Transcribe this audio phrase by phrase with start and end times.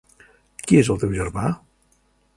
[0.69, 1.45] Qui és el teu germà?